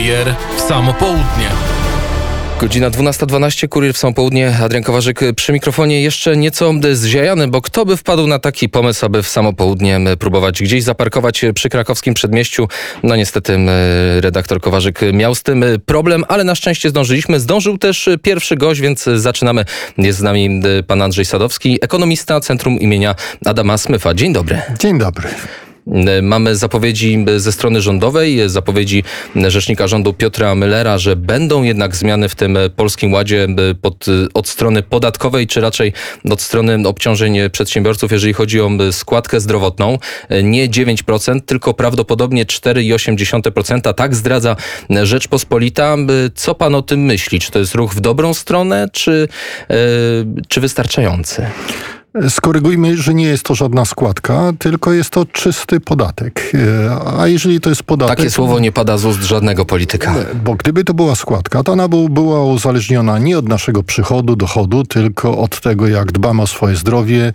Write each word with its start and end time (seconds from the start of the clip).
Kurier 0.00 0.34
w 0.56 0.60
samo 0.60 0.94
południe. 0.94 1.48
Godzina 2.60 2.90
12.12, 2.90 3.68
kurier 3.68 3.94
w 3.94 3.98
są 3.98 4.14
południe. 4.14 4.56
Adrian 4.62 4.82
Kowarzyk 4.82 5.20
przy 5.36 5.52
mikrofonie 5.52 6.02
jeszcze 6.02 6.36
nieco 6.36 6.72
zziajany, 6.92 7.48
bo 7.48 7.62
kto 7.62 7.86
by 7.86 7.96
wpadł 7.96 8.26
na 8.26 8.38
taki 8.38 8.68
pomysł, 8.68 9.06
aby 9.06 9.22
w 9.22 9.28
samo 9.28 9.52
południe 9.52 10.00
próbować 10.18 10.62
gdzieś 10.62 10.84
zaparkować 10.84 11.44
przy 11.54 11.68
krakowskim 11.68 12.14
przedmieściu? 12.14 12.68
No 13.02 13.16
niestety 13.16 13.58
redaktor 14.20 14.60
Kowarzyk 14.60 15.00
miał 15.12 15.34
z 15.34 15.42
tym 15.42 15.64
problem, 15.86 16.24
ale 16.28 16.44
na 16.44 16.54
szczęście 16.54 16.90
zdążyliśmy. 16.90 17.40
Zdążył 17.40 17.78
też 17.78 18.08
pierwszy 18.22 18.56
gość, 18.56 18.80
więc 18.80 19.04
zaczynamy. 19.04 19.64
Jest 19.98 20.18
z 20.18 20.22
nami 20.22 20.62
pan 20.86 21.02
Andrzej 21.02 21.24
Sadowski, 21.24 21.78
ekonomista 21.82 22.40
Centrum 22.40 22.80
imienia 22.80 23.14
Adama 23.46 23.78
Smyfa. 23.78 24.14
Dzień 24.14 24.32
dobry. 24.32 24.62
Dzień 24.78 24.98
dobry. 24.98 25.28
Mamy 26.22 26.56
zapowiedzi 26.56 27.24
ze 27.36 27.52
strony 27.52 27.80
rządowej, 27.80 28.40
zapowiedzi 28.46 29.04
rzecznika 29.46 29.86
rządu 29.86 30.12
Piotra 30.12 30.54
Müllera, 30.54 30.98
że 30.98 31.16
będą 31.16 31.62
jednak 31.62 31.96
zmiany 31.96 32.28
w 32.28 32.34
tym 32.34 32.58
polskim 32.76 33.12
ładzie 33.12 33.48
pod, 33.82 34.06
od 34.34 34.48
strony 34.48 34.82
podatkowej, 34.82 35.46
czy 35.46 35.60
raczej 35.60 35.92
od 36.30 36.42
strony 36.42 36.88
obciążeń 36.88 37.38
przedsiębiorców, 37.52 38.12
jeżeli 38.12 38.32
chodzi 38.32 38.60
o 38.60 38.70
składkę 38.92 39.40
zdrowotną. 39.40 39.98
Nie 40.42 40.68
9%, 40.68 41.40
tylko 41.40 41.74
prawdopodobnie 41.74 42.46
4,8%. 42.46 43.94
Tak 43.94 44.14
zdradza 44.14 44.56
Rzeczpospolita. 45.02 45.96
Co 46.34 46.54
pan 46.54 46.74
o 46.74 46.82
tym 46.82 47.00
myśli? 47.00 47.40
Czy 47.40 47.50
to 47.50 47.58
jest 47.58 47.74
ruch 47.74 47.94
w 47.94 48.00
dobrą 48.00 48.34
stronę, 48.34 48.88
czy, 48.92 49.28
czy 50.48 50.60
wystarczający? 50.60 51.46
Skorygujmy, 52.28 52.96
że 52.96 53.14
nie 53.14 53.24
jest 53.24 53.44
to 53.44 53.54
żadna 53.54 53.84
składka, 53.84 54.52
tylko 54.58 54.92
jest 54.92 55.10
to 55.10 55.26
czysty 55.26 55.80
podatek. 55.80 56.52
A 57.18 57.26
jeżeli 57.26 57.60
to 57.60 57.68
jest 57.68 57.82
podatek... 57.82 58.16
Takie 58.16 58.30
słowo 58.30 58.58
nie 58.58 58.72
pada 58.72 58.98
z 58.98 59.04
ust 59.04 59.22
żadnego 59.22 59.64
polityka. 59.64 60.14
Bo 60.44 60.54
gdyby 60.54 60.84
to 60.84 60.94
była 60.94 61.14
składka, 61.14 61.62
to 61.62 61.72
ona 61.72 61.88
była 61.88 62.44
uzależniona 62.44 63.18
nie 63.18 63.38
od 63.38 63.48
naszego 63.48 63.82
przychodu, 63.82 64.36
dochodu, 64.36 64.84
tylko 64.84 65.38
od 65.38 65.60
tego, 65.60 65.88
jak 65.88 66.12
dbamy 66.12 66.42
o 66.42 66.46
swoje 66.46 66.76
zdrowie, 66.76 67.32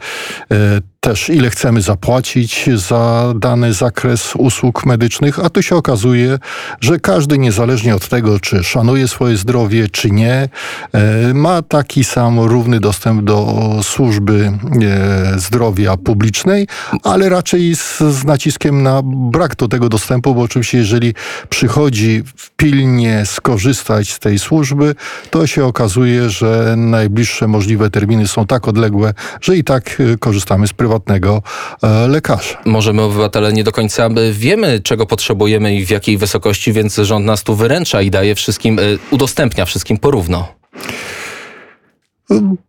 e, 0.52 0.82
też 1.06 1.30
ile 1.30 1.50
chcemy 1.50 1.82
zapłacić 1.82 2.70
za 2.76 3.34
dany 3.36 3.74
zakres 3.74 4.36
usług 4.36 4.86
medycznych, 4.86 5.40
a 5.40 5.50
tu 5.50 5.62
się 5.62 5.76
okazuje, 5.76 6.40
że 6.82 7.00
każdy 7.00 7.38
niezależnie 7.38 7.96
od 7.96 8.08
tego, 8.08 8.40
czy 8.40 8.64
szanuje 8.64 9.08
swoje 9.08 9.38
zdrowie, 9.38 9.90
czy 9.90 10.12
nie, 10.12 10.50
e, 10.94 11.34
ma 11.34 11.62
taki 11.62 12.04
sam 12.04 12.40
równy 12.40 12.80
dostęp 12.80 13.24
do 13.24 13.70
służby 13.84 14.52
e, 14.82 15.40
zdrowia 15.40 15.98
publicznej, 15.98 16.68
ale 17.04 17.30
raczej 17.30 17.76
z, 17.76 18.00
z 18.00 18.24
naciskiem 18.24 18.84
na 18.84 19.02
brak 19.06 19.56
do 19.56 19.68
tego 19.68 19.90
dostępu, 19.90 20.36
bo 20.36 20.42
oczywiście 20.42 20.78
jeżeli 20.78 21.14
przychodzi 21.50 22.24
pilnie 22.58 23.26
skorzystać 23.26 24.14
z 24.14 24.20
tej 24.20 24.40
służby, 24.40 24.96
to 25.30 25.48
się 25.48 25.66
okazuje, 25.66 26.30
że 26.30 26.76
najbliższe 26.78 27.48
możliwe 27.48 27.90
terminy 27.90 28.28
są 28.28 28.46
tak 28.46 28.68
odległe, 28.68 29.14
że 29.42 29.58
i 29.58 29.64
tak 29.64 30.02
e, 30.14 30.18
korzystamy 30.18 30.68
z 30.68 30.74
prywatnego 30.74 30.95
prywatnego 31.00 31.42
e, 31.84 32.08
lekarza. 32.08 32.58
Może 32.66 32.94
my 32.94 33.02
obywatele 33.02 33.54
nie 33.54 33.64
do 33.64 33.72
końca 33.72 34.10
wiemy, 34.32 34.80
czego 34.80 35.06
potrzebujemy 35.06 35.76
i 35.76 35.86
w 35.86 35.90
jakiej 35.90 36.18
wysokości, 36.18 36.74
więc 36.74 36.96
rząd 36.96 37.26
nas 37.26 37.44
tu 37.44 37.56
wyręcza 37.56 38.02
i 38.02 38.12
daje 38.12 38.36
wszystkim, 38.36 38.80
e, 38.80 38.82
udostępnia 39.12 39.66
wszystkim 39.66 39.98
porówno. 39.98 40.48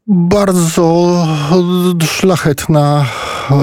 Bardzo 0.06 1.16
szlachetna 2.04 3.06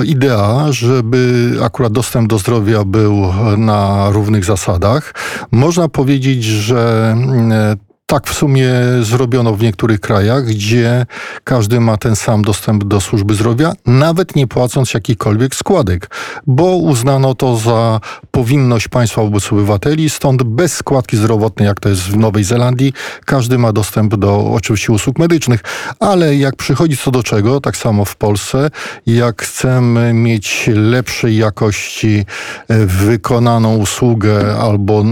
idea, 0.06 0.68
żeby 0.70 1.52
akurat 1.62 1.94
dostęp 1.94 2.30
do 2.30 2.38
zdrowia 2.38 2.84
był 2.84 3.34
na 3.58 4.10
równych 4.12 4.46
zasadach. 4.46 5.14
Można 5.52 5.90
powiedzieć, 5.90 6.44
że 6.44 7.16
tak 8.06 8.28
w 8.28 8.34
sumie 8.34 8.70
zrobiono 9.02 9.54
w 9.56 9.62
niektórych 9.62 10.00
krajach, 10.00 10.46
gdzie 10.46 11.06
każdy 11.44 11.80
ma 11.80 11.98
ten 11.98 12.16
sam 12.16 12.42
dostęp 12.42 12.84
do 12.84 13.02
służby 13.02 13.34
zdrowia, 13.34 13.74
nawet 13.86 14.36
nie 14.36 14.48
płacąc 14.48 14.94
jakichkolwiek 14.94 15.56
składek, 15.56 16.10
bo 16.48 16.76
uznano 16.76 17.36
to 17.36 17.58
za 17.58 18.00
powinność 18.32 18.88
państwa 18.88 19.22
wobec 19.22 19.54
obywateli, 19.54 20.10
stąd 20.10 20.44
bez 20.44 20.74
składki 20.74 21.18
zdrowotnej, 21.18 21.68
jak 21.68 21.80
to 21.80 21.90
jest 21.90 22.02
w 22.02 22.18
Nowej 22.18 22.44
Zelandii, 22.44 22.94
każdy 23.26 23.58
ma 23.58 23.74
dostęp 23.74 24.16
do 24.16 24.52
oczywiście 24.54 24.94
usług 24.94 25.20
medycznych, 25.20 25.62
ale 26.00 26.36
jak 26.36 26.56
przychodzi 26.56 26.98
co 26.98 27.12
do 27.12 27.24
czego, 27.24 27.62
tak 27.62 27.78
samo 27.78 28.06
w 28.06 28.16
Polsce, 28.16 28.70
jak 29.06 29.42
chcemy 29.42 30.14
mieć 30.14 30.70
lepszej 30.74 31.38
jakości 31.38 32.26
e, 32.68 32.86
wykonaną 32.86 33.76
usługę 33.76 34.56
albo 34.58 35.04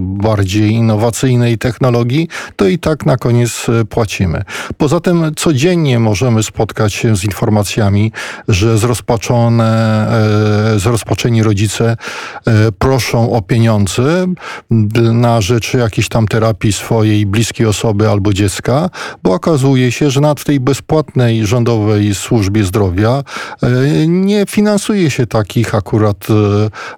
bardziej 0.00 0.70
innowacyjnej 0.70 1.58
technologii, 1.58 2.21
to 2.56 2.66
i 2.66 2.78
tak 2.78 3.06
na 3.06 3.16
koniec 3.16 3.66
e, 3.68 3.84
płacimy. 3.84 4.42
Poza 4.76 5.00
tym 5.00 5.32
codziennie 5.36 5.98
możemy 5.98 6.42
spotkać 6.42 6.94
się 6.94 7.16
z 7.16 7.24
informacjami, 7.24 8.12
że 8.48 8.78
zrozpaczone, 8.78 10.08
e, 10.74 10.78
zrozpaczeni 10.78 11.42
rodzice 11.42 11.96
e, 12.46 12.72
proszą 12.72 13.32
o 13.32 13.42
pieniądze 13.42 14.26
na 15.12 15.40
rzecz 15.40 15.74
jakiejś 15.74 16.08
tam 16.08 16.28
terapii 16.28 16.72
swojej 16.72 17.26
bliskiej 17.26 17.66
osoby 17.66 18.08
albo 18.08 18.32
dziecka, 18.32 18.90
bo 19.22 19.32
okazuje 19.32 19.92
się, 19.92 20.10
że 20.10 20.20
w 20.38 20.44
tej 20.44 20.60
bezpłatnej 20.60 21.46
rządowej 21.46 22.14
służbie 22.14 22.64
zdrowia 22.64 23.22
nie 24.06 24.44
finansuje 24.48 25.10
się 25.10 25.26
takich 25.26 25.74
akurat 25.74 26.26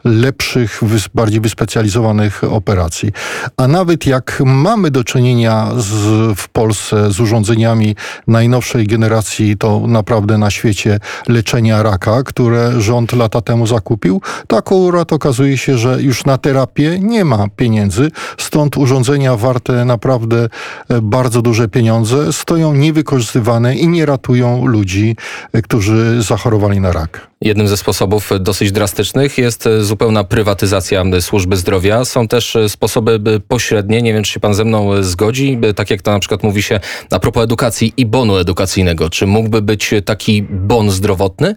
lepszych, 0.04 0.80
bardziej 1.14 1.40
wyspecjalizowanych 1.40 2.44
operacji. 2.44 3.12
A 3.56 3.68
nawet 3.68 4.06
jak 4.06 4.42
mamy 4.44 4.90
do 4.90 5.04
czynienia 5.14 5.70
z, 5.76 5.92
w 6.38 6.48
Polsce 6.48 7.10
z 7.10 7.20
urządzeniami 7.20 7.96
najnowszej 8.26 8.86
generacji, 8.86 9.56
to 9.56 9.86
naprawdę 9.86 10.38
na 10.38 10.50
świecie 10.50 10.98
leczenia 11.28 11.82
raka, 11.82 12.22
które 12.22 12.80
rząd 12.80 13.12
lata 13.12 13.40
temu 13.40 13.66
zakupił, 13.66 14.20
to 14.46 14.56
akurat 14.56 15.12
okazuje 15.12 15.58
się, 15.58 15.78
że 15.78 16.02
już 16.02 16.24
na 16.24 16.38
terapię 16.38 16.98
nie 17.00 17.24
ma 17.24 17.46
pieniędzy, 17.56 18.10
stąd 18.38 18.76
urządzenia 18.76 19.36
warte 19.36 19.84
naprawdę 19.84 20.48
e, 20.88 21.00
bardzo 21.02 21.42
duże 21.42 21.68
pieniądze 21.68 22.32
stoją 22.32 22.74
niewykorzystywane 22.74 23.76
i 23.76 23.88
nie 23.88 24.06
ratują 24.06 24.66
ludzi, 24.66 25.16
e, 25.52 25.62
którzy 25.62 26.22
zachorowali 26.22 26.80
na 26.80 26.92
rak. 26.92 27.33
Jednym 27.44 27.68
ze 27.68 27.76
sposobów 27.76 28.30
dosyć 28.40 28.72
drastycznych 28.72 29.38
jest 29.38 29.68
zupełna 29.80 30.24
prywatyzacja 30.24 31.04
służby 31.20 31.56
zdrowia. 31.56 32.04
Są 32.04 32.28
też 32.28 32.56
sposoby 32.68 33.40
pośrednie, 33.48 34.02
nie 34.02 34.12
wiem 34.12 34.22
czy 34.22 34.32
się 34.32 34.40
pan 34.40 34.54
ze 34.54 34.64
mną 34.64 35.02
zgodzi, 35.02 35.58
tak 35.76 35.90
jak 35.90 36.02
to 36.02 36.10
na 36.10 36.18
przykład 36.18 36.42
mówi 36.42 36.62
się 36.62 36.80
a 37.10 37.18
propos 37.18 37.44
edukacji 37.44 37.92
i 37.96 38.06
bonu 38.06 38.36
edukacyjnego. 38.36 39.10
Czy 39.10 39.26
mógłby 39.26 39.62
być 39.62 39.94
taki 40.04 40.42
bon 40.42 40.90
zdrowotny? 40.90 41.56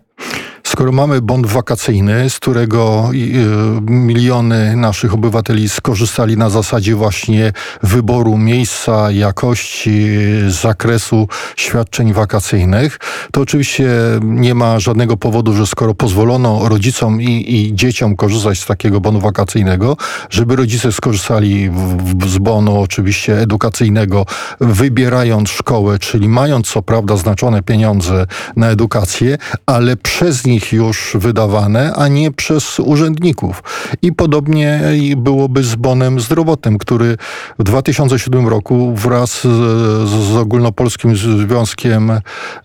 Skoro 0.77 0.91
mamy 0.91 1.21
bon 1.21 1.41
wakacyjny, 1.41 2.29
z 2.29 2.39
którego 2.39 3.09
y, 3.13 3.91
miliony 3.91 4.75
naszych 4.75 5.13
obywateli 5.13 5.69
skorzystali 5.69 6.37
na 6.37 6.49
zasadzie 6.49 6.95
właśnie 6.95 7.53
wyboru 7.83 8.37
miejsca, 8.37 9.11
jakości, 9.11 10.09
zakresu 10.47 11.27
świadczeń 11.55 12.13
wakacyjnych, 12.13 12.99
to 13.31 13.41
oczywiście 13.41 13.89
nie 14.21 14.55
ma 14.55 14.79
żadnego 14.79 15.17
powodu, 15.17 15.53
że 15.53 15.67
skoro 15.67 15.93
pozwolono 15.93 16.69
rodzicom 16.69 17.21
i, 17.21 17.55
i 17.55 17.75
dzieciom 17.75 18.15
korzystać 18.15 18.59
z 18.59 18.65
takiego 18.65 19.01
bonu 19.01 19.19
wakacyjnego, 19.19 19.97
żeby 20.29 20.55
rodzice 20.55 20.91
skorzystali 20.91 21.69
w, 21.69 22.29
z 22.29 22.37
bonu 22.37 22.81
oczywiście 22.81 23.39
edukacyjnego, 23.39 24.25
wybierając 24.59 25.49
szkołę, 25.49 25.99
czyli 25.99 26.29
mając 26.29 26.67
co 26.67 26.81
prawda 26.81 27.17
znaczone 27.17 27.63
pieniądze 27.63 28.27
na 28.55 28.67
edukację, 28.67 29.37
ale 29.65 29.95
przez 29.95 30.45
nich 30.45 30.66
już 30.73 31.17
wydawane, 31.19 31.93
a 31.93 32.07
nie 32.07 32.31
przez 32.31 32.79
urzędników. 32.79 33.63
I 34.01 34.13
podobnie 34.13 34.81
byłoby 35.17 35.63
z 35.63 35.75
bonem 35.75 36.19
zdrowotnym, 36.19 36.77
który 36.77 37.17
w 37.59 37.63
2007 37.63 38.47
roku 38.47 38.93
wraz 38.95 39.43
z, 39.43 40.09
z 40.09 40.35
Ogólnopolskim 40.35 41.15
Związkiem 41.15 42.11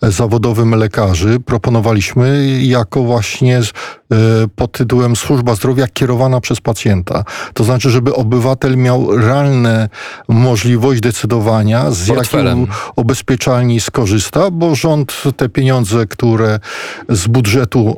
Zawodowym 0.02 0.74
Lekarzy 0.74 1.40
proponowaliśmy 1.40 2.58
jako 2.60 3.02
właśnie 3.02 3.62
E, 4.12 4.48
pod 4.56 4.72
tytułem 4.72 5.16
Służba 5.16 5.54
Zdrowia 5.54 5.86
kierowana 5.88 6.40
przez 6.40 6.60
pacjenta. 6.60 7.24
To 7.54 7.64
znaczy, 7.64 7.90
żeby 7.90 8.14
obywatel 8.14 8.76
miał 8.76 9.16
realne 9.16 9.88
możliwość 10.28 11.00
decydowania, 11.00 11.90
z 11.90 12.06
jakiego 12.06 12.54
ubezpieczalni 12.96 13.80
skorzysta, 13.80 14.50
bo 14.50 14.74
rząd 14.74 15.22
te 15.36 15.48
pieniądze, 15.48 16.06
które 16.06 16.60
z 17.08 17.26
budżetu 17.26 17.91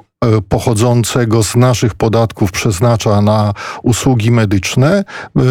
pochodzącego 0.48 1.42
z 1.42 1.56
naszych 1.56 1.94
podatków 1.94 2.52
przeznacza 2.52 3.22
na 3.22 3.54
usługi 3.82 4.30
medyczne, 4.30 5.04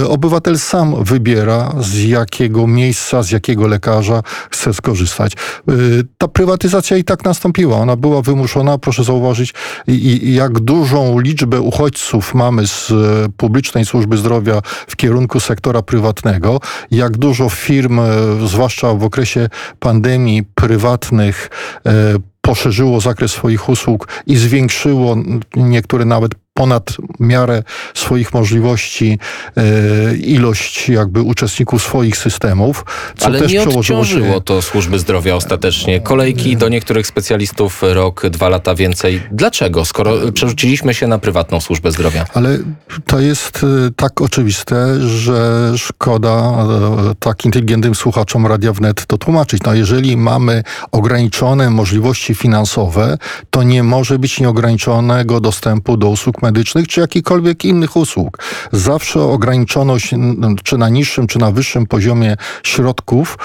obywatel 0.07 0.59
sam 0.59 1.03
wybiera 1.03 1.73
z 1.79 2.03
jakiego 2.03 2.67
miejsca, 2.67 3.23
z 3.23 3.31
jakiego 3.31 3.67
lekarza 3.67 4.21
chce 4.51 4.73
skorzystać. 4.73 5.33
Ta 6.17 6.27
prywatyzacja 6.27 6.97
i 6.97 7.03
tak 7.03 7.25
nastąpiła. 7.25 7.77
Ona 7.77 7.95
była 7.95 8.21
wymuszona, 8.21 8.77
proszę 8.77 9.03
zauważyć, 9.03 9.53
jak 10.23 10.59
dużą 10.59 11.19
liczbę 11.19 11.61
uchodźców 11.61 12.33
mamy 12.33 12.67
z 12.67 12.93
publicznej 13.37 13.85
służby 13.85 14.17
zdrowia 14.17 14.61
w 14.87 14.95
kierunku 14.95 15.39
sektora 15.39 15.81
prywatnego, 15.81 16.59
jak 16.91 17.17
dużo 17.17 17.49
firm, 17.49 17.99
zwłaszcza 18.45 18.93
w 18.93 19.03
okresie 19.03 19.49
pandemii, 19.79 20.43
prywatnych, 20.43 21.49
e, 21.85 22.32
poszerzyło 22.45 23.01
zakres 23.01 23.31
swoich 23.31 23.69
usług 23.69 24.07
i 24.27 24.35
zwiększyło 24.35 25.17
niektóre 25.55 26.05
nawet 26.05 26.31
ponad 26.53 26.97
miarę 27.19 27.63
swoich 27.93 28.33
możliwości 28.33 29.19
e, 29.57 30.15
ilość 30.15 30.89
jakby 30.89 31.21
uczestników 31.21 31.83
swoich 31.83 32.17
systemów. 32.17 32.85
Co 33.17 33.25
Ale 33.25 33.39
też 33.39 33.51
nie 33.51 33.61
odciążyło 33.61 34.33
się... 34.33 34.41
to 34.41 34.61
służby 34.61 34.99
zdrowia 34.99 35.35
ostatecznie. 35.35 36.01
Kolejki 36.01 36.57
do 36.57 36.69
niektórych 36.69 37.07
specjalistów 37.07 37.81
rok, 37.83 38.27
dwa 38.29 38.49
lata 38.49 38.75
więcej. 38.75 39.21
Dlaczego? 39.31 39.85
Skoro 39.85 40.31
przerzuciliśmy 40.31 40.93
się 40.93 41.07
na 41.07 41.19
prywatną 41.19 41.61
służbę 41.61 41.91
zdrowia. 41.91 42.25
Ale 42.33 42.57
to 43.05 43.19
jest 43.19 43.61
e, 43.63 43.91
tak 43.95 44.21
oczywiste, 44.21 44.99
że 44.99 45.71
szkoda 45.77 46.31
e, 46.31 47.15
tak 47.19 47.45
inteligentnym 47.45 47.95
słuchaczom 47.95 48.47
Radia 48.47 48.73
Wnet 48.73 49.05
to 49.05 49.17
tłumaczyć. 49.17 49.63
No 49.65 49.73
jeżeli 49.73 50.17
mamy 50.17 50.63
ograniczone 50.91 51.69
możliwości 51.69 52.35
finansowe, 52.35 53.17
to 53.49 53.63
nie 53.63 53.83
może 53.83 54.19
być 54.19 54.39
nieograniczonego 54.39 55.39
dostępu 55.39 55.97
do 55.97 56.09
usług 56.09 56.42
medycznych 56.43 56.87
czy 56.87 56.99
jakichkolwiek 56.99 57.65
innych 57.65 57.95
usług. 57.95 58.37
Zawsze 58.71 59.21
ograniczoność, 59.21 60.15
czy 60.63 60.77
na 60.77 60.89
niższym, 60.89 61.27
czy 61.27 61.39
na 61.39 61.51
wyższym 61.51 61.85
poziomie 61.85 62.35
środków 62.63 63.37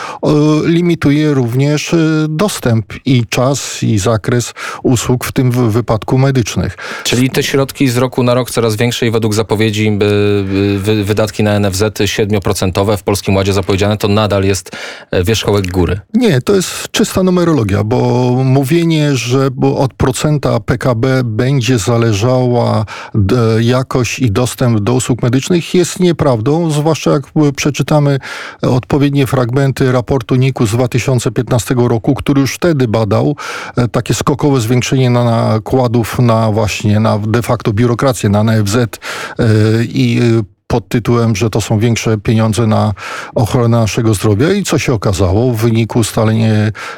limituje 0.65 1.35
również 1.35 1.93
y, 1.93 2.27
dostęp 2.29 2.93
i 3.05 3.27
czas, 3.27 3.83
i 3.83 3.99
zakres 3.99 4.55
usług, 4.83 5.25
w 5.25 5.33
tym 5.33 5.71
wypadku 5.71 6.19
medycznych. 6.19 6.77
Czyli 7.05 7.31
te 7.31 7.43
środki 7.43 7.89
z 7.89 7.97
roku 7.97 8.23
na 8.23 8.35
rok 8.35 8.51
coraz 8.51 8.77
większe 8.77 9.07
i 9.07 9.11
według 9.11 9.35
zapowiedzi 9.35 9.99
wydatki 11.05 11.43
na 11.43 11.61
NFZ 11.61 11.83
7% 11.83 12.97
w 12.97 13.03
Polskim 13.03 13.37
Ładzie 13.37 13.53
zapowiedziane, 13.53 13.97
to 13.97 14.09
nadal 14.09 14.45
jest 14.45 14.71
e, 15.11 15.25
wierzchołek 15.25 15.71
góry. 15.71 16.01
Nie, 16.15 16.41
to 16.41 16.55
jest 16.55 16.89
czysta 16.91 17.23
numerologia, 17.23 17.85
bo 17.85 18.31
mówienie, 18.45 19.17
że 19.17 19.49
od 19.77 19.95
procenta 19.95 20.61
PKB 20.61 21.25
będzie 21.25 21.79
zależała 21.79 22.85
jakość 23.61 24.19
i 24.19 24.31
dostęp 24.31 24.81
do 24.81 24.95
usług 24.95 25.23
medycznych 25.23 25.75
jest 25.75 26.01
nieprawdą, 26.01 26.71
zwłaszcza 26.71 27.11
jak 27.11 27.23
przeczytamy 27.57 28.19
odpowiednie 28.63 29.27
fragmenty 29.27 29.93
raportu 29.93 30.35
NIK-u 30.35 30.67
z 30.67 30.71
2015 30.71 31.75
roku, 31.79 32.15
który 32.15 32.41
już 32.41 32.55
wtedy 32.55 32.89
badał 32.89 33.37
e, 33.77 33.89
takie 33.89 34.15
skokowe 34.15 34.61
zwiększenie 34.61 35.11
nakładów 35.11 36.19
na 36.19 36.53
właśnie 36.53 37.01
na 37.01 37.19
de 37.19 37.43
facto 37.43 37.73
biurokrację, 37.73 38.29
na 38.29 38.45
NFZ 38.45 38.77
e, 38.77 38.89
i 39.83 40.21
pod 40.69 40.89
tytułem, 40.89 41.37
że 41.37 41.51
to 41.51 41.61
są 41.61 41.79
większe 41.79 42.19
pieniądze 42.19 42.67
na 42.67 42.93
ochronę 43.35 43.79
naszego 43.79 44.15
zdrowia 44.15 44.53
i 44.53 44.65
co 44.65 44.79
się 44.79 44.93
okazało 44.93 45.53
w 45.53 45.57
wyniku 45.57 45.99
ustalenia 45.99 46.53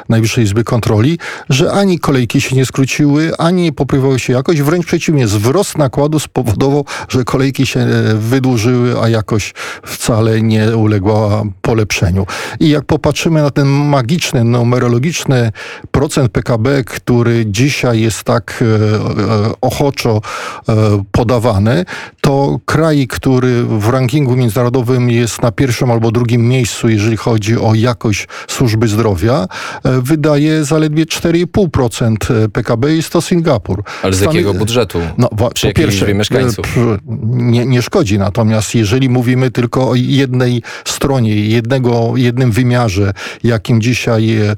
Najwyższej 0.09 0.43
Izby 0.43 0.63
Kontroli, 0.63 1.17
że 1.49 1.71
ani 1.71 1.99
kolejki 1.99 2.41
się 2.41 2.55
nie 2.55 2.65
skróciły, 2.65 3.31
ani 3.37 3.63
nie 3.63 3.71
poprawiła 3.71 4.19
się 4.19 4.33
jakość, 4.33 4.61
wręcz 4.61 4.85
przeciwnie, 4.85 5.25
wzrost 5.25 5.77
nakładu 5.77 6.19
spowodował, 6.19 6.85
że 7.09 7.23
kolejki 7.23 7.65
się 7.65 7.85
wydłużyły, 8.15 9.01
a 9.01 9.09
jakość 9.09 9.53
wcale 9.83 10.41
nie 10.41 10.77
uległa 10.77 11.43
polepszeniu. 11.61 12.25
I 12.59 12.69
jak 12.69 12.85
popatrzymy 12.85 13.41
na 13.41 13.49
ten 13.51 13.67
magiczny, 13.67 14.43
numerologiczny 14.43 15.51
procent 15.91 16.31
PKB, 16.31 16.83
który 16.83 17.45
dzisiaj 17.45 18.01
jest 18.01 18.23
tak 18.23 18.59
e, 18.61 18.65
e, 18.65 19.53
ochoczo 19.61 20.21
e, 20.69 21.03
podawany, 21.11 21.85
to 22.21 22.59
kraj, 22.65 23.07
który 23.07 23.60
w 23.63 23.89
rankingu 23.89 24.35
międzynarodowym 24.35 25.09
jest 25.09 25.41
na 25.41 25.51
pierwszym 25.51 25.91
albo 25.91 26.11
drugim 26.11 26.47
miejscu, 26.47 26.89
jeżeli 26.89 27.17
chodzi 27.17 27.57
o 27.57 27.73
jakość 27.75 28.27
służby 28.47 28.87
zdrowia, 28.87 29.47
e, 29.83 30.01
wydaje 30.01 30.65
zaledwie 30.65 31.05
4,5% 31.05 32.47
PKB. 32.53 32.95
Jest 32.95 33.09
to 33.09 33.21
Singapur. 33.21 33.83
Ale 34.03 34.13
z 34.13 34.15
Stany... 34.15 34.33
jakiego 34.33 34.53
budżetu? 34.53 34.99
No, 35.17 35.29
Przy 35.53 35.67
po 35.67 35.73
pierwsze, 35.73 36.13
mieszkańców? 36.13 36.77
E, 36.77 36.97
nie, 37.25 37.65
nie 37.65 37.81
szkodzi. 37.81 38.19
Natomiast 38.19 38.75
jeżeli 38.75 39.09
mówimy 39.09 39.51
tylko 39.51 39.89
o 39.89 39.95
jednej 39.95 40.61
stronie, 40.85 41.35
jednego, 41.35 42.13
jednym 42.15 42.51
wymiarze, 42.51 43.13
jakim 43.43 43.81
dzisiaj 43.81 44.37
e, 44.37 44.55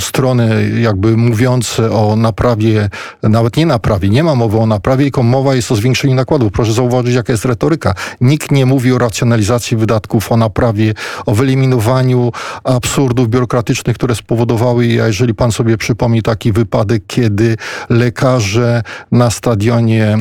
strony 0.00 0.70
jakby 0.80 1.16
mówiące 1.16 1.90
o 1.90 2.16
naprawie, 2.16 2.88
nawet 3.22 3.56
nie 3.56 3.66
naprawie, 3.66 4.08
nie 4.08 4.24
ma 4.24 4.34
mowy 4.34 4.58
o 4.58 4.66
naprawie, 4.66 5.04
tylko 5.04 5.22
mowa 5.22 5.54
jest 5.54 5.72
o 5.72 5.76
zwiększeniu 5.76 6.14
nakładów. 6.14 6.52
Proszę 6.52 6.72
zauważyć, 6.72 7.14
jaka 7.14 7.32
jest 7.32 7.44
retoryka. 7.44 7.93
Nikt 8.20 8.50
nie 8.50 8.66
mówi 8.66 8.92
o 8.92 8.98
racjonalizacji 8.98 9.76
wydatków, 9.76 10.32
o 10.32 10.36
naprawie, 10.36 10.94
o 11.26 11.34
wyeliminowaniu 11.34 12.32
absurdów 12.64 13.28
biurokratycznych, 13.28 13.96
które 13.96 14.14
spowodowały, 14.14 14.84
a 15.02 15.06
jeżeli 15.06 15.34
pan 15.34 15.52
sobie 15.52 15.78
przypomni 15.78 16.22
taki 16.22 16.52
wypadek, 16.52 17.02
kiedy 17.06 17.56
lekarze 17.90 18.82
na 19.12 19.30
stadionie 19.30 20.16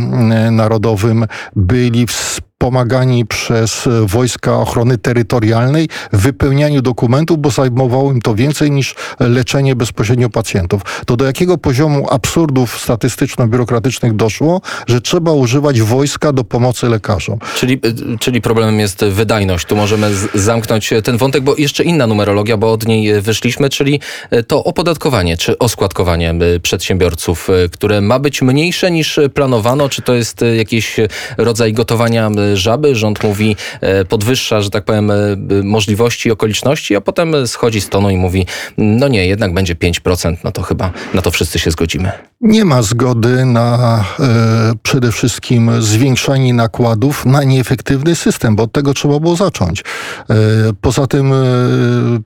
narodowym 0.51 1.25
byli 1.55 2.07
w 2.07 2.41
wspomagani 2.63 3.25
przez 3.25 3.89
Wojska 4.05 4.59
Ochrony 4.59 4.97
Terytorialnej 4.97 5.89
w 6.13 6.21
wypełnianiu 6.21 6.81
dokumentów, 6.81 7.39
bo 7.39 7.49
zajmowało 7.49 8.11
im 8.11 8.21
to 8.21 8.35
więcej 8.35 8.71
niż 8.71 8.95
leczenie 9.19 9.75
bezpośrednio 9.75 10.29
pacjentów. 10.29 10.81
To 11.05 11.17
do 11.17 11.25
jakiego 11.25 11.57
poziomu 11.57 12.07
absurdów 12.11 12.77
statystyczno-biurokratycznych 12.85 14.15
doszło, 14.15 14.61
że 14.87 15.01
trzeba 15.01 15.31
używać 15.31 15.81
wojska 15.81 16.33
do 16.33 16.43
pomocy 16.43 16.89
lekarzom. 16.89 17.39
Czyli, 17.55 17.79
czyli 18.19 18.41
problemem 18.41 18.79
jest 18.79 19.05
wydajność. 19.05 19.65
Tu 19.65 19.75
możemy 19.75 20.11
zamknąć 20.33 20.93
ten 21.03 21.17
wątek, 21.17 21.43
bo 21.43 21.55
jeszcze 21.57 21.83
inna 21.83 22.07
numerologia, 22.07 22.57
bo 22.57 22.71
od 22.71 22.87
niej 22.87 23.21
wyszliśmy, 23.21 23.69
czyli 23.69 23.99
to 24.47 24.63
opodatkowanie 24.63 25.37
czy 25.37 25.59
oskładkowanie 25.59 26.35
przedsiębiorców, 26.61 27.47
które 27.71 28.01
ma 28.01 28.19
być 28.19 28.41
mniejsze 28.41 28.91
niż 28.91 29.19
planowano, 29.33 29.89
czy 29.89 30.01
to 30.01 30.13
jest 30.13 30.41
jakiś 30.57 30.97
rodzaj 31.37 31.73
gotowania 31.73 32.29
żaby. 32.57 32.95
Rząd 32.95 33.23
mówi, 33.23 33.55
e, 33.81 34.05
podwyższa, 34.05 34.61
że 34.61 34.69
tak 34.69 34.85
powiem, 34.85 35.11
e, 35.11 35.15
możliwości 35.63 36.29
i 36.29 36.31
okoliczności, 36.31 36.95
a 36.95 37.01
potem 37.01 37.47
schodzi 37.47 37.81
z 37.81 37.89
tonu 37.89 38.09
i 38.09 38.17
mówi, 38.17 38.45
no 38.77 39.07
nie, 39.07 39.27
jednak 39.27 39.53
będzie 39.53 39.75
5%, 39.75 40.37
no 40.43 40.51
to 40.51 40.61
chyba 40.61 40.91
na 41.13 41.21
to 41.21 41.31
wszyscy 41.31 41.59
się 41.59 41.71
zgodzimy. 41.71 42.11
Nie 42.41 42.65
ma 42.65 42.81
zgody 42.81 43.45
na 43.45 44.03
e, 44.19 44.73
przede 44.83 45.11
wszystkim 45.11 45.81
zwiększanie 45.81 46.53
nakładów 46.53 47.25
na 47.25 47.43
nieefektywny 47.43 48.15
system, 48.15 48.55
bo 48.55 48.63
od 48.63 48.71
tego 48.71 48.93
trzeba 48.93 49.19
było 49.19 49.35
zacząć. 49.35 49.81
E, 49.81 50.35
poza 50.81 51.07
tym 51.07 51.33
e, 51.33 51.35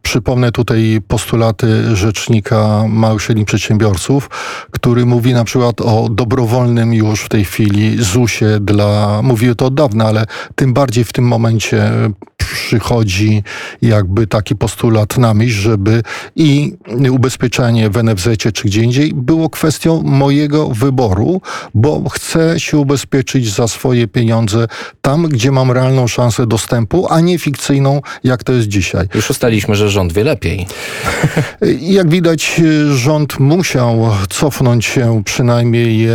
przypomnę 0.02 0.52
tutaj 0.52 1.02
postulaty 1.08 1.96
rzecznika 1.96 2.84
małych 2.88 3.22
i 3.22 3.26
średnich 3.26 3.46
przedsiębiorców, 3.46 4.30
który 4.72 5.06
mówi 5.06 5.34
na 5.34 5.44
przykład 5.44 5.82
o 5.82 6.08
dobrowolnym 6.12 6.94
już 6.94 7.22
w 7.22 7.30
tej 7.30 7.46
chwili 7.46 8.04
ZUS-ie 8.04 8.60
dla, 8.60 9.22
mówił 9.22 9.56
to 9.56 9.66
od 9.66 9.74
dawna, 9.74 10.06
ale 10.06 10.17
tym 10.56 10.74
bardziej 10.74 11.04
w 11.04 11.14
tym 11.14 11.26
momencie 11.28 11.92
przychodzi 12.68 13.44
jakby 13.82 14.28
taki 14.28 14.56
postulat 14.56 15.18
na 15.18 15.34
myśl, 15.34 15.62
żeby 15.62 16.04
i 16.36 16.74
ubezpieczenie 17.12 17.90
w 17.90 18.04
NFZ 18.04 18.28
czy 18.54 18.64
gdzie 18.66 18.82
indziej 18.82 19.14
było 19.14 19.50
kwestią 19.50 20.04
mojego 20.04 20.68
wyboru, 20.70 21.42
bo 21.74 22.10
chcę 22.10 22.60
się 22.60 22.78
ubezpieczyć 22.78 23.54
za 23.54 23.68
swoje 23.68 24.08
pieniądze 24.08 24.68
tam, 25.02 25.24
gdzie 25.24 25.52
mam 25.52 25.72
realną 25.72 26.08
szansę 26.08 26.48
dostępu, 26.48 27.08
a 27.10 27.20
nie 27.20 27.40
fikcyjną, 27.40 28.02
jak 28.24 28.44
to 28.44 28.54
jest 28.54 28.68
dzisiaj. 28.68 29.08
Już 29.16 29.30
ustaliśmy, 29.30 29.76
że 29.76 29.90
rząd 29.90 30.14
wie 30.14 30.24
lepiej. 30.24 30.68
Jak 31.98 32.10
widać, 32.10 32.62
rząd 32.92 33.40
musiał 33.40 34.10
cofnąć 34.30 34.86
się 34.86 35.22
przynajmniej 35.26 36.08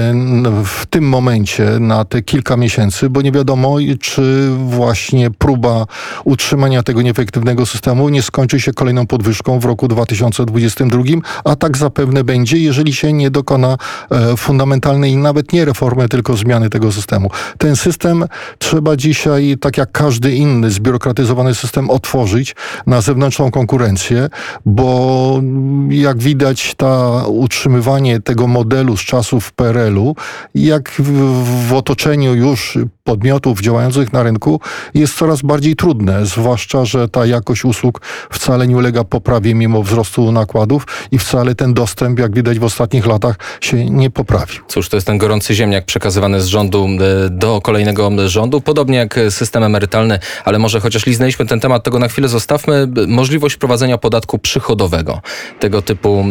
w 0.64 0.86
tym 0.86 1.08
momencie 1.08 1.64
na 1.80 2.04
te 2.04 2.22
kilka 2.22 2.56
miesięcy, 2.56 3.10
bo 3.10 3.22
nie 3.22 3.32
wiadomo, 3.32 3.76
czy 4.00 4.50
właśnie 4.66 5.30
próba 5.30 5.86
utrzymania 6.24 6.41
utrzymania 6.42 6.82
tego 6.82 7.02
nieefektywnego 7.02 7.66
systemu 7.66 8.08
nie 8.08 8.22
skończy 8.22 8.60
się 8.60 8.72
kolejną 8.72 9.06
podwyżką 9.06 9.60
w 9.60 9.64
roku 9.64 9.88
2022, 9.88 11.02
a 11.44 11.56
tak 11.56 11.76
zapewne 11.76 12.24
będzie, 12.24 12.58
jeżeli 12.58 12.92
się 12.92 13.12
nie 13.12 13.30
dokona 13.30 13.76
e, 14.10 14.36
fundamentalnej, 14.36 15.16
nawet 15.16 15.52
nie 15.52 15.64
reformy, 15.64 16.08
tylko 16.08 16.36
zmiany 16.36 16.70
tego 16.70 16.92
systemu. 16.92 17.30
Ten 17.58 17.76
system 17.76 18.24
trzeba 18.58 18.96
dzisiaj, 18.96 19.56
tak 19.60 19.78
jak 19.78 19.92
każdy 19.92 20.34
inny 20.34 20.70
zbiurokratyzowany 20.70 21.54
system, 21.54 21.90
otworzyć 21.90 22.56
na 22.86 23.00
zewnętrzną 23.00 23.50
konkurencję, 23.50 24.28
bo 24.66 25.40
jak 25.88 26.18
widać, 26.18 26.74
ta 26.74 27.22
utrzymywanie 27.26 28.20
tego 28.20 28.46
modelu 28.46 28.96
z 28.96 29.00
czasów 29.00 29.52
PRL-u, 29.52 30.16
jak 30.54 30.90
w, 30.98 31.68
w 31.68 31.72
otoczeniu 31.72 32.34
już 32.34 32.78
podmiotów 33.04 33.60
działających 33.60 34.12
na 34.12 34.22
rynku 34.22 34.60
jest 34.94 35.14
coraz 35.14 35.42
bardziej 35.42 35.76
trudne, 35.76 36.26
zwłaszcza, 36.32 36.84
że 36.84 37.08
ta 37.08 37.26
jakość 37.26 37.64
usług 37.64 38.00
wcale 38.30 38.66
nie 38.66 38.76
ulega 38.76 39.04
poprawie 39.04 39.54
mimo 39.54 39.82
wzrostu 39.82 40.32
nakładów 40.32 40.86
i 41.10 41.18
wcale 41.18 41.54
ten 41.54 41.74
dostęp, 41.74 42.18
jak 42.18 42.34
widać 42.34 42.58
w 42.58 42.64
ostatnich 42.64 43.06
latach, 43.06 43.36
się 43.60 43.90
nie 43.90 44.10
poprawił. 44.10 44.62
Cóż, 44.68 44.88
to 44.88 44.96
jest 44.96 45.06
ten 45.06 45.18
gorący 45.18 45.54
ziemniak 45.54 45.84
przekazywany 45.84 46.40
z 46.40 46.46
rządu 46.46 46.88
e, 47.26 47.30
do 47.30 47.60
kolejnego 47.60 48.10
rządu, 48.28 48.60
podobnie 48.60 48.98
jak 48.98 49.20
system 49.30 49.62
emerytalny, 49.62 50.18
ale 50.44 50.58
może 50.58 50.80
chociaż 50.80 51.06
liznęliśmy 51.06 51.46
ten 51.46 51.60
temat, 51.60 51.84
tego 51.84 51.98
na 51.98 52.08
chwilę 52.08 52.28
zostawmy. 52.28 52.88
Możliwość 53.08 53.54
wprowadzenia 53.54 53.98
podatku 53.98 54.38
przychodowego. 54.38 55.20
Tego 55.60 55.82
typu, 55.82 56.24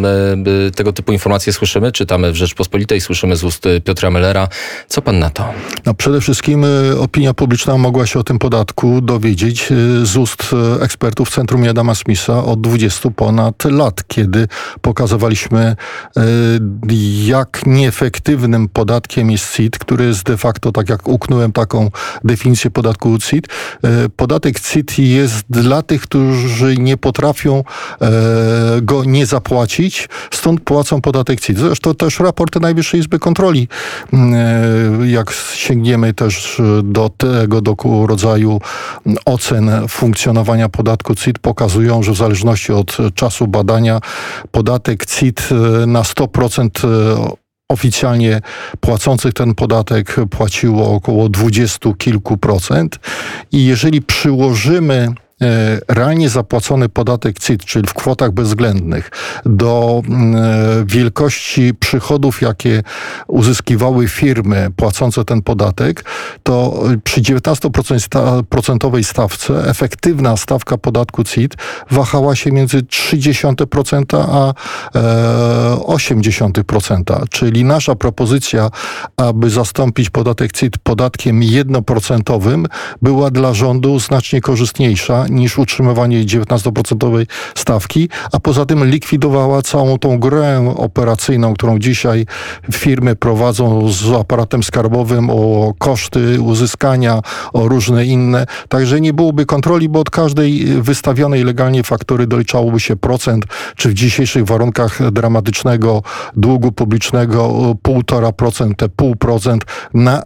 e, 0.67 0.71
tego 0.71 0.93
typu 0.93 1.11
informacje 1.11 1.53
słyszymy, 1.53 1.91
czytamy 1.91 2.31
w 2.31 2.35
Rzeczpospolitej, 2.35 3.01
słyszymy 3.01 3.35
z 3.35 3.43
ust 3.43 3.63
Piotra 3.83 4.09
Mellera. 4.09 4.47
Co 4.87 5.01
pan 5.01 5.19
na 5.19 5.29
to? 5.29 5.53
No 5.85 5.93
przede 5.93 6.21
wszystkim 6.21 6.65
e, 6.65 6.99
opinia 6.99 7.33
publiczna 7.33 7.77
mogła 7.77 8.05
się 8.05 8.19
o 8.19 8.23
tym 8.23 8.39
podatku 8.39 9.01
dowiedzieć 9.01 9.73
z 10.03 10.17
ust 10.17 10.51
ekspertów 10.81 11.29
Centrum 11.29 11.69
Adama 11.69 11.95
Smitha 11.95 12.43
od 12.43 12.61
20 12.61 13.09
ponad 13.09 13.65
lat, 13.65 14.03
kiedy 14.07 14.47
pokazywaliśmy, 14.81 15.75
jak 17.25 17.61
nieefektywnym 17.65 18.69
podatkiem 18.69 19.31
jest 19.31 19.55
CIT, 19.55 19.77
który 19.77 20.05
jest 20.05 20.23
de 20.23 20.37
facto, 20.37 20.71
tak 20.71 20.89
jak 20.89 21.07
uknąłem 21.07 21.51
taką 21.51 21.91
definicję 22.23 22.71
podatku 22.71 23.17
CIT, 23.17 23.47
podatek 24.15 24.59
CIT 24.59 24.99
jest 24.99 25.43
dla 25.49 25.81
tych, 25.81 26.01
którzy 26.01 26.77
nie 26.77 26.97
potrafią 26.97 27.63
go 28.81 29.03
nie 29.03 29.25
zapłacić, 29.25 30.09
stąd 30.31 30.61
płacą 30.61 31.01
podatek 31.01 31.39
CIT. 31.39 31.59
Zresztą 31.59 31.95
też 31.95 32.19
raporty 32.19 32.59
Najwyższej 32.59 32.99
Izby 32.99 33.19
Kontroli, 33.19 33.67
jak 35.05 35.33
sięgniemy 35.53 36.13
też 36.13 36.61
do 36.83 37.09
tego 37.17 37.61
do 37.61 37.75
rodzaju 38.07 38.61
ocen 39.25 39.71
funkcjonowania 39.87 40.69
podatku 40.69 41.15
CIT, 41.15 41.39
pokazują, 41.39 42.03
że 42.03 42.11
w 42.11 42.17
zależności 42.17 42.73
od 42.73 42.97
czasu 43.15 43.47
badania 43.47 43.99
podatek 44.51 45.05
CIT 45.05 45.49
na 45.87 46.01
100% 46.01 46.69
oficjalnie 47.69 48.41
płacących 48.79 49.33
ten 49.33 49.55
podatek 49.55 50.15
płaciło 50.29 50.95
około 50.95 51.29
dwudziestu 51.29 51.93
kilku 51.93 52.37
procent. 52.37 52.99
I 53.51 53.65
jeżeli 53.65 54.01
przyłożymy 54.01 55.07
E, 55.07 55.30
realnie 55.87 56.29
zapłacony 56.29 56.89
podatek 56.89 57.39
CIT, 57.39 57.65
czyli 57.65 57.87
w 57.87 57.93
kwotach 57.93 58.31
bezwzględnych, 58.31 59.11
do 59.45 60.01
mm, 60.07 60.35
e, 60.35 60.85
wielkości 60.85 61.73
przychodów, 61.79 62.41
jakie 62.41 62.83
uzyskiwały 63.27 64.07
firmy 64.07 64.67
płacące 64.75 65.25
ten 65.25 65.41
podatek, 65.41 66.05
to 66.43 66.83
przy 67.03 67.21
19% 67.21 69.03
stawce 69.03 69.69
efektywna 69.69 70.37
stawka 70.37 70.77
podatku 70.77 71.23
CIT 71.23 71.55
wahała 71.91 72.35
się 72.35 72.51
między 72.51 72.81
0,3% 72.81 74.17
a 74.17 74.53
0,8%. 74.99 77.23
E, 77.23 77.27
czyli 77.29 77.63
nasza 77.63 77.95
propozycja, 77.95 78.69
aby 79.17 79.49
zastąpić 79.49 80.09
podatek 80.09 80.51
CIT 80.51 80.77
podatkiem 80.77 81.43
jednoprocentowym, 81.43 82.67
była 83.01 83.31
dla 83.31 83.53
rządu 83.53 83.99
znacznie 83.99 84.41
korzystniejsza 84.41 85.25
niż 85.31 85.57
utrzymywanie 85.57 86.25
19% 86.25 87.25
stawki, 87.55 88.09
a 88.31 88.39
poza 88.39 88.65
tym 88.65 88.85
likwidowała 88.85 89.61
całą 89.61 89.97
tą 89.97 90.19
grę 90.19 90.73
operacyjną, 90.77 91.53
którą 91.53 91.79
dzisiaj 91.79 92.25
firmy 92.73 93.15
prowadzą 93.15 93.91
z 93.91 94.11
aparatem 94.11 94.63
skarbowym 94.63 95.29
o 95.29 95.73
koszty 95.79 96.41
uzyskania, 96.41 97.21
o 97.53 97.67
różne 97.67 98.05
inne. 98.05 98.45
Także 98.69 99.01
nie 99.01 99.13
byłoby 99.13 99.45
kontroli, 99.45 99.89
bo 99.89 99.99
od 99.99 100.09
każdej 100.09 100.65
wystawionej 100.81 101.43
legalnie 101.43 101.83
faktury 101.83 102.27
doliczałoby 102.27 102.79
się 102.79 102.95
procent, 102.95 103.45
czy 103.75 103.89
w 103.89 103.93
dzisiejszych 103.93 104.45
warunkach 104.45 105.11
dramatycznego 105.11 106.03
długu 106.35 106.71
publicznego 106.71 107.47
1,5%, 107.83 108.75
te 108.75 108.89
pół 108.89 109.15
procent 109.15 109.65
na 109.93 110.23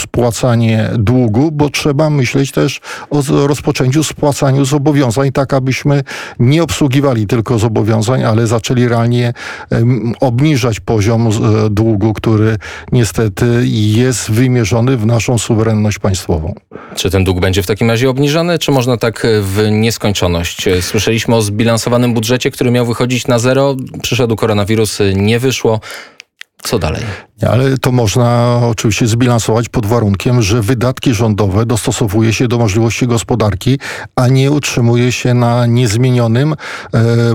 spłacanie 0.00 0.90
długu, 0.98 1.52
bo 1.52 1.70
trzeba 1.70 2.10
myśleć 2.10 2.52
też 2.52 2.80
o 3.10 3.22
rozpoczęciu 3.46 4.04
spłacaniu 4.04 4.64
zobowiązań, 4.64 5.32
tak 5.32 5.54
abyśmy 5.54 6.02
nie 6.38 6.62
obsługiwali 6.62 7.26
tylko 7.26 7.58
zobowiązań, 7.58 8.24
ale 8.24 8.46
zaczęli 8.46 8.88
realnie 8.88 9.32
obniżać 10.20 10.80
poziom 10.80 11.28
e, 11.28 11.30
długu, 11.70 12.12
który 12.12 12.56
niestety 12.92 13.46
jest 13.66 14.30
wymierzony 14.30 14.96
w 14.96 15.06
naszą 15.06 15.38
suwerenność 15.38 15.98
państwową. 15.98 16.54
Czy 16.94 17.10
ten 17.10 17.24
dług 17.24 17.40
będzie 17.40 17.62
w 17.62 17.66
takim 17.66 17.90
razie 17.90 18.10
obniżany, 18.10 18.58
czy 18.58 18.70
można 18.70 18.96
tak 18.96 19.26
w 19.42 19.68
nieskończoność? 19.70 20.64
Słyszeliśmy 20.80 21.34
o 21.34 21.42
zbilansowanym 21.42 22.14
budżecie, 22.14 22.50
który 22.50 22.70
miał 22.70 22.86
wychodzić 22.86 23.26
na 23.26 23.38
zero. 23.38 23.76
Przyszedł 24.02 24.36
koronawirus, 24.36 24.98
nie 25.14 25.38
wyszło. 25.38 25.80
Co 26.62 26.78
dalej? 26.78 27.02
Ale 27.48 27.78
to 27.78 27.92
można 27.92 28.60
oczywiście 28.62 29.06
zbilansować 29.06 29.68
pod 29.68 29.86
warunkiem, 29.86 30.42
że 30.42 30.62
wydatki 30.62 31.14
rządowe 31.14 31.66
dostosowuje 31.66 32.32
się 32.32 32.48
do 32.48 32.58
możliwości 32.58 33.06
gospodarki, 33.06 33.78
a 34.16 34.28
nie 34.28 34.50
utrzymuje 34.50 35.12
się 35.12 35.34
na 35.34 35.66
niezmienionym 35.66 36.52
e, 36.52 36.56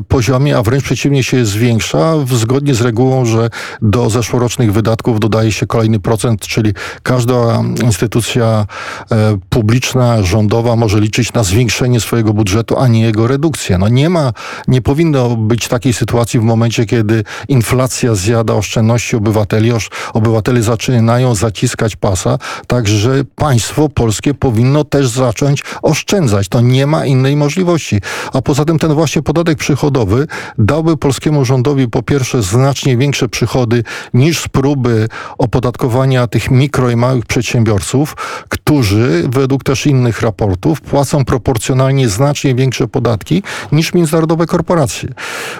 poziomie, 0.07 0.57
a 0.57 0.63
wręcz 0.63 0.83
przeciwnie 0.83 1.23
się 1.23 1.45
zwiększa, 1.45 2.13
zgodnie 2.33 2.75
z 2.75 2.81
regułą, 2.81 3.25
że 3.25 3.49
do 3.81 4.09
zeszłorocznych 4.09 4.73
wydatków 4.73 5.19
dodaje 5.19 5.51
się 5.51 5.67
kolejny 5.67 5.99
procent, 5.99 6.41
czyli 6.41 6.73
każda 7.03 7.63
instytucja 7.83 8.65
e, 9.11 9.37
publiczna, 9.49 10.23
rządowa 10.23 10.75
może 10.75 10.99
liczyć 10.99 11.33
na 11.33 11.43
zwiększenie 11.43 11.99
swojego 11.99 12.33
budżetu, 12.33 12.79
a 12.79 12.87
nie 12.87 13.01
jego 13.01 13.27
redukcję. 13.27 13.77
No 13.77 13.87
nie 13.87 14.09
ma, 14.09 14.33
nie 14.67 14.81
powinno 14.81 15.35
być 15.35 15.67
takiej 15.67 15.93
sytuacji 15.93 16.39
w 16.39 16.43
momencie, 16.43 16.85
kiedy 16.85 17.23
inflacja 17.47 18.15
zjada 18.15 18.53
oszczędności 18.53 19.15
obywateli, 19.15 19.71
obywatele 20.13 20.63
zaczynają 20.63 21.35
zaciskać 21.35 21.95
pasa, 21.95 22.37
także 22.67 23.23
państwo 23.35 23.89
polskie 23.89 24.33
powinno 24.33 24.83
też 24.83 25.07
zacząć 25.07 25.63
oszczędzać. 25.81 26.47
To 26.47 26.61
nie 26.61 26.87
ma 26.87 27.05
innej 27.05 27.35
możliwości. 27.35 28.01
A 28.33 28.41
poza 28.41 28.65
tym 28.65 28.79
ten 28.79 28.93
właśnie 28.93 29.21
podatek 29.21 29.57
przychodowy 29.57 30.27
dałby 30.57 30.97
polskiemu 30.97 31.45
rządowi 31.45 31.87
po 31.87 32.03
pierwsze 32.03 32.43
znacznie 32.43 32.97
większe 32.97 33.29
przychody 33.29 33.83
niż 34.13 34.39
z 34.39 34.47
próby 34.47 35.07
opodatkowania 35.37 36.27
tych 36.27 36.51
mikro 36.51 36.89
i 36.89 36.95
małych 36.95 37.25
przedsiębiorców, 37.25 38.15
którzy 38.49 39.23
według 39.29 39.63
też 39.63 39.87
innych 39.87 40.21
raportów 40.21 40.81
płacą 40.81 41.25
proporcjonalnie 41.25 42.09
znacznie 42.09 42.55
większe 42.55 42.87
podatki 42.87 43.43
niż 43.71 43.93
międzynarodowe 43.93 44.45
korporacje. 44.45 45.09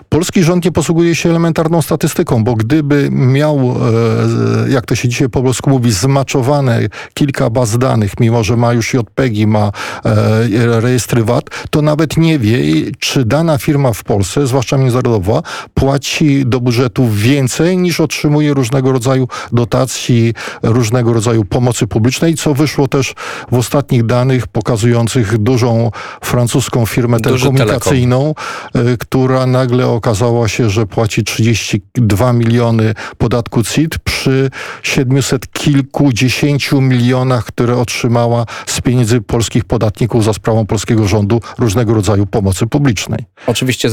Polski 0.09 0.43
rząd 0.43 0.65
nie 0.65 0.71
posługuje 0.71 1.15
się 1.15 1.29
elementarną 1.29 1.81
statystyką, 1.81 2.43
bo 2.43 2.55
gdyby 2.55 3.09
miał 3.11 3.57
e, 3.59 4.24
jak 4.69 4.85
to 4.85 4.95
się 4.95 5.07
dzisiaj 5.07 5.29
po 5.29 5.41
polsku 5.41 5.69
mówi, 5.69 5.91
zmaczowane 5.91 6.79
kilka 7.13 7.49
baz 7.49 7.77
danych, 7.77 8.19
mimo 8.19 8.43
że 8.43 8.57
ma 8.57 8.73
już 8.73 8.93
JPEGi, 8.93 9.47
ma 9.47 9.71
e, 10.05 10.81
rejestry 10.81 11.23
VAT, 11.23 11.45
to 11.69 11.81
nawet 11.81 12.17
nie 12.17 12.39
wie, 12.39 12.57
czy 12.99 13.25
dana 13.25 13.57
firma 13.57 13.93
w 13.93 14.03
Polsce, 14.03 14.47
zwłaszcza 14.47 14.77
międzynarodowa, 14.77 15.41
płaci 15.73 16.45
do 16.45 16.59
budżetu 16.59 17.09
więcej 17.09 17.77
niż 17.77 17.99
otrzymuje 17.99 18.53
różnego 18.53 18.91
rodzaju 18.91 19.27
dotacji, 19.51 20.33
różnego 20.63 21.13
rodzaju 21.13 21.45
pomocy 21.45 21.87
publicznej, 21.87 22.35
co 22.35 22.53
wyszło 22.53 22.87
też 22.87 23.13
w 23.51 23.57
ostatnich 23.57 24.05
danych 24.05 24.47
pokazujących 24.47 25.37
dużą 25.37 25.91
francuską 26.21 26.85
firmę 26.85 27.19
telekomunikacyjną, 27.19 28.35
e, 28.73 28.97
która 28.97 29.45
nagle 29.45 29.87
okazała 29.87 30.47
się, 30.47 30.69
że 30.69 30.85
płaci 30.85 31.23
32 31.23 32.33
miliony 32.33 32.93
podatku 33.17 33.63
CIT 33.63 33.95
przy 34.25 34.49
przy 34.81 34.91
700 34.91 35.51
kilkudziesięciu 35.51 36.81
milionach, 36.81 37.45
które 37.45 37.77
otrzymała 37.77 38.45
z 38.65 38.81
pieniędzy 38.81 39.21
polskich 39.21 39.65
podatników 39.65 40.23
za 40.23 40.33
sprawą 40.33 40.65
polskiego 40.65 41.07
rządu 41.07 41.41
różnego 41.57 41.93
rodzaju 41.93 42.25
pomocy 42.25 42.67
publicznej. 42.67 43.19
Oczywiście 43.47 43.89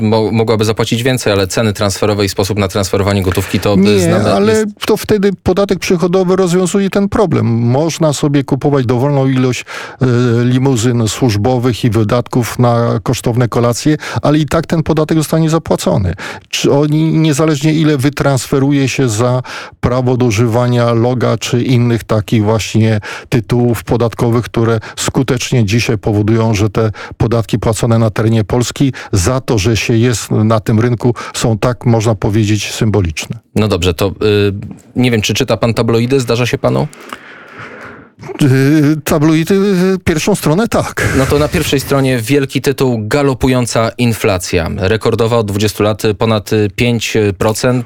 mo, 0.00 0.32
mogłaby 0.32 0.64
zapłacić 0.64 1.02
więcej, 1.02 1.32
ale 1.32 1.46
ceny 1.46 1.72
transferowe 1.72 2.24
i 2.24 2.28
sposób 2.28 2.58
na 2.58 2.68
transferowanie 2.68 3.22
gotówki 3.22 3.60
to 3.60 3.76
Nie, 3.76 4.00
znane 4.00 4.34
ale 4.34 4.52
jest... 4.52 4.66
to 4.86 4.96
wtedy 4.96 5.30
podatek 5.42 5.78
przychodowy 5.78 6.36
rozwiązuje 6.36 6.90
ten 6.90 7.08
problem. 7.08 7.46
Można 7.46 8.12
sobie 8.12 8.44
kupować 8.44 8.86
dowolną 8.86 9.26
ilość 9.26 9.64
e, 9.64 10.06
limuzyn 10.44 11.08
służbowych 11.08 11.84
i 11.84 11.90
wydatków 11.90 12.58
na 12.58 13.00
kosztowne 13.02 13.48
kolacje, 13.48 13.96
ale 14.22 14.38
i 14.38 14.46
tak 14.46 14.66
ten 14.66 14.82
podatek 14.82 15.18
zostanie 15.18 15.50
zapłacony. 15.50 16.14
Czy 16.48 16.72
oni, 16.72 17.12
niezależnie 17.12 17.72
ile 17.74 17.98
wytransferuje 17.98 18.88
się 18.88 19.08
za 19.08 19.42
prawo 19.80 20.16
do 20.16 20.26
używania 20.26 20.92
loga 20.92 21.38
czy 21.38 21.62
innych 21.62 22.04
takich 22.04 22.44
właśnie 22.44 23.00
tytułów 23.28 23.84
podatkowych, 23.84 24.44
które 24.44 24.80
skutecznie 24.96 25.64
dzisiaj 25.64 25.98
powodują, 25.98 26.54
że 26.54 26.70
te 26.70 26.90
podatki 27.16 27.58
płacone 27.58 27.98
na 27.98 28.10
terenie 28.10 28.44
Polski 28.44 28.92
za 29.12 29.40
to, 29.40 29.58
że 29.58 29.76
się 29.76 29.96
jest 29.96 30.30
na 30.30 30.60
tym 30.60 30.80
rynku 30.80 31.14
są 31.34 31.58
tak, 31.58 31.86
można 31.86 32.14
powiedzieć, 32.14 32.72
symboliczne. 32.72 33.38
No 33.54 33.68
dobrze, 33.68 33.94
to 33.94 34.08
y, 34.08 34.12
nie 34.96 35.10
wiem, 35.10 35.22
czy 35.22 35.34
czyta 35.34 35.56
pan 35.56 35.74
tabloidy, 35.74 36.20
zdarza 36.20 36.46
się 36.46 36.58
panu? 36.58 36.88
Yy, 38.40 38.96
Tabloidy, 39.04 39.58
pierwszą 40.04 40.34
stronę 40.34 40.68
tak. 40.68 41.08
No 41.18 41.26
to 41.26 41.38
na 41.38 41.48
pierwszej 41.48 41.80
stronie 41.80 42.18
wielki 42.18 42.60
tytuł 42.60 42.98
Galopująca 43.02 43.90
inflacja. 43.98 44.70
Rekordowa 44.76 45.36
od 45.36 45.46
20 45.46 45.84
lat 45.84 46.02
ponad 46.18 46.50
5%. 46.80 47.82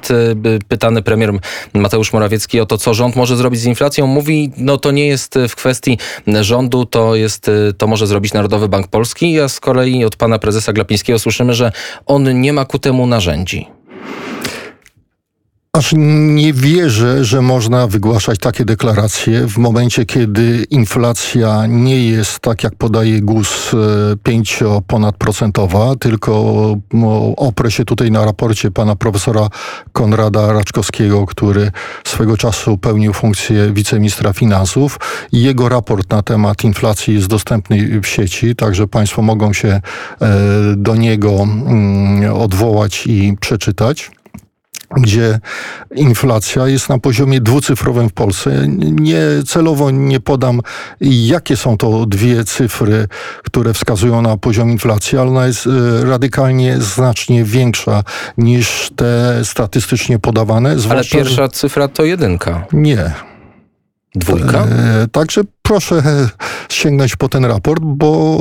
Pytany 0.67 1.01
premier 1.01 1.31
Mateusz 1.73 2.13
Morawiecki 2.13 2.59
o 2.59 2.65
to, 2.65 2.77
co 2.77 2.93
rząd 2.93 3.15
może 3.15 3.37
zrobić 3.37 3.61
z 3.61 3.65
inflacją, 3.65 4.07
mówi, 4.07 4.51
no 4.57 4.77
to 4.77 4.91
nie 4.91 5.07
jest 5.07 5.35
w 5.49 5.55
kwestii 5.55 5.97
rządu, 6.41 6.85
to 6.85 7.15
jest, 7.15 7.51
to 7.77 7.87
może 7.87 8.07
zrobić 8.07 8.33
Narodowy 8.33 8.69
Bank 8.69 8.87
Polski, 8.87 9.39
a 9.39 9.49
z 9.49 9.59
kolei 9.59 10.05
od 10.05 10.15
pana 10.15 10.39
prezesa 10.39 10.73
Glapińskiego 10.73 11.19
słyszymy, 11.19 11.53
że 11.53 11.71
on 12.05 12.41
nie 12.41 12.53
ma 12.53 12.65
ku 12.65 12.79
temu 12.79 13.07
narzędzi. 13.07 13.74
Aż 15.75 15.93
nie 15.97 16.53
wierzę, 16.53 17.25
że 17.25 17.41
można 17.41 17.87
wygłaszać 17.87 18.39
takie 18.39 18.65
deklaracje 18.65 19.47
w 19.47 19.57
momencie, 19.57 20.05
kiedy 20.05 20.65
inflacja 20.69 21.65
nie 21.67 22.05
jest, 22.05 22.39
tak 22.39 22.63
jak 22.63 22.75
podaje 22.75 23.21
GUS, 23.21 23.71
5 24.23 24.59
ponadprocentowa, 24.87 25.95
tylko 25.95 26.55
no, 26.93 27.33
oprę 27.37 27.71
się 27.71 27.85
tutaj 27.85 28.11
na 28.11 28.25
raporcie 28.25 28.71
pana 28.71 28.95
profesora 28.95 29.47
Konrada 29.93 30.53
Raczkowskiego, 30.53 31.25
który 31.25 31.71
swego 32.03 32.37
czasu 32.37 32.77
pełnił 32.77 33.13
funkcję 33.13 33.73
wiceministra 33.73 34.33
finansów. 34.33 34.99
Jego 35.31 35.69
raport 35.69 36.09
na 36.09 36.21
temat 36.21 36.63
inflacji 36.63 37.13
jest 37.13 37.27
dostępny 37.27 38.01
w 38.01 38.07
sieci, 38.07 38.55
także 38.55 38.87
państwo 38.87 39.21
mogą 39.21 39.53
się 39.53 39.67
e, 39.67 39.81
do 40.75 40.95
niego 40.95 41.29
mm, 41.29 42.33
odwołać 42.33 43.07
i 43.07 43.37
przeczytać 43.39 44.11
gdzie 44.95 45.39
inflacja 45.95 46.67
jest 46.67 46.89
na 46.89 46.99
poziomie 46.99 47.41
dwucyfrowym 47.41 48.09
w 48.09 48.13
Polsce. 48.13 48.67
Nie, 48.67 49.21
celowo 49.47 49.91
nie 49.91 50.19
podam, 50.19 50.61
jakie 51.01 51.57
są 51.57 51.77
to 51.77 52.05
dwie 52.05 52.43
cyfry, 52.43 53.07
które 53.43 53.73
wskazują 53.73 54.21
na 54.21 54.37
poziom 54.37 54.71
inflacji, 54.71 55.17
ale 55.17 55.29
ona 55.29 55.47
jest 55.47 55.67
e, 55.67 56.05
radykalnie, 56.05 56.81
znacznie 56.81 57.43
większa 57.43 58.03
niż 58.37 58.89
te 58.95 59.39
statystycznie 59.43 60.19
podawane. 60.19 60.75
Ale 60.89 61.03
pierwsza 61.03 61.47
cyfra 61.47 61.87
to 61.87 62.03
jedynka. 62.03 62.65
Nie. 62.71 63.34
Dwójka? 64.15 64.65
E, 64.65 65.07
także 65.11 65.41
proszę 65.61 66.03
sięgnąć 66.69 67.15
po 67.15 67.29
ten 67.29 67.45
raport, 67.45 67.83
bo 67.83 68.37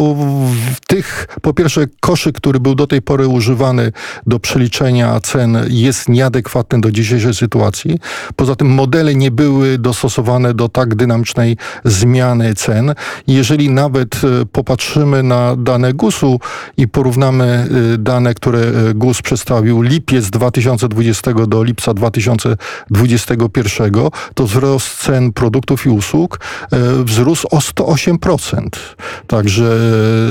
w 0.74 0.86
tych, 0.86 1.26
po 1.42 1.54
pierwsze, 1.54 1.86
koszyk, 2.00 2.36
który 2.36 2.60
był 2.60 2.74
do 2.74 2.86
tej 2.86 3.02
pory 3.02 3.28
używany 3.28 3.92
do 4.26 4.40
przeliczenia 4.40 5.20
cen, 5.20 5.58
jest 5.68 6.08
nieadekwatny 6.08 6.80
do 6.80 6.90
dzisiejszej 6.90 7.34
sytuacji. 7.34 7.98
Poza 8.36 8.56
tym 8.56 8.68
modele 8.68 9.14
nie 9.14 9.30
były 9.30 9.78
dostosowane 9.78 10.54
do 10.54 10.68
tak 10.68 10.94
dynamicznej 10.94 11.56
zmiany 11.84 12.54
cen. 12.54 12.94
Jeżeli 13.26 13.70
nawet 13.70 14.14
e, 14.14 14.46
popatrzymy 14.52 15.22
na 15.22 15.56
dane 15.56 15.92
GUS-u 15.92 16.40
i 16.76 16.88
porównamy 16.88 17.44
e, 17.44 17.98
dane, 17.98 18.34
które 18.34 18.58
e, 18.58 18.94
GUS 18.94 19.22
przedstawił 19.22 19.82
lipiec 19.82 20.30
2020 20.30 21.32
do 21.32 21.62
lipca 21.62 21.94
2021, 21.94 23.92
to 24.34 24.46
wzrost 24.46 25.02
cen 25.02 25.32
produktów 25.32 25.63
i 25.87 25.88
usług 25.88 26.40
wzrósł 27.04 27.49
o 27.50 27.59
108%. 27.59 28.68
Także 29.26 29.76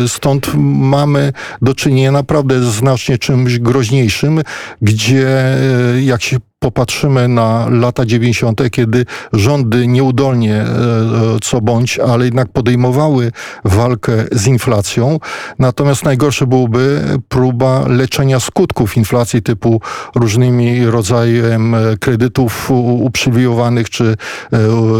stąd 0.08 0.52
mamy 0.66 1.34
do 1.62 1.76
czynienia 1.76 2.12
naprawdę 2.12 2.64
znacznie 2.64 3.18
czymś 3.18 3.60
groźniejszym, 3.60 4.42
gdzie 4.82 5.58
jak 6.02 6.24
się 6.24 6.38
popatrzymy 6.64 7.28
na 7.28 7.68
lata 7.70 8.06
90., 8.06 8.62
kiedy 8.72 9.06
rządy 9.34 9.88
nieudolnie 9.88 10.56
e, 10.56 10.66
co 11.42 11.62
bądź, 11.62 12.00
ale 12.00 12.26
jednak 12.26 12.48
podejmowały 12.50 13.32
walkę 13.66 14.12
z 14.32 14.48
inflacją. 14.48 15.20
Natomiast 15.60 16.04
najgorsze 16.04 16.48
byłoby 16.48 17.02
próba 17.30 17.88
leczenia 17.88 18.40
skutków 18.40 18.98
inflacji 18.98 19.42
typu 19.42 19.82
różnymi 20.16 20.86
rodzajem 20.86 21.76
kredytów 22.00 22.72
uprzywilejowanych, 23.00 23.90
czy 23.90 24.16
e, 24.54 24.58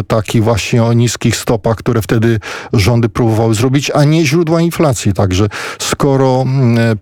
takich 0.08 0.44
właśnie 0.44 0.84
o 0.84 0.94
niskich 0.94 1.36
stopach, 1.36 1.78
które 1.78 2.02
wtedy 2.02 2.40
rządy 2.74 3.10
próbowały 3.10 3.56
zrobić, 3.56 3.92
a 3.92 4.04
nie 4.04 4.26
źródła 4.26 4.62
inflacji. 4.62 5.14
Także 5.14 5.48
skoro 5.80 6.46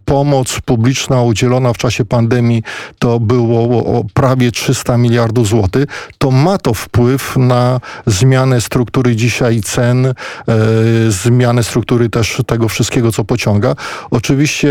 pomoc 0.06 0.60
publiczna 0.66 1.22
udzielona 1.22 1.74
w 1.74 1.78
czasie 1.78 2.06
pandemii 2.06 2.64
to 3.00 3.20
było 3.20 4.04
prawie 4.14 4.51
300 4.52 4.98
miliardów 4.98 5.48
złotych, 5.48 5.86
to 6.18 6.32
ma 6.32 6.58
to 6.58 6.74
wpływ 6.74 7.38
na 7.38 7.80
zmianę 8.06 8.62
struktury 8.62 9.16
dzisiaj 9.16 9.62
cen, 9.62 10.06
e, 10.06 10.14
zmianę 11.10 11.64
struktury 11.64 12.10
też 12.10 12.42
tego 12.48 12.70
wszystkiego, 12.70 13.12
co 13.12 13.24
pociąga. 13.24 13.76
Oczywiście 14.12 14.70